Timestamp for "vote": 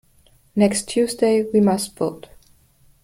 1.95-2.29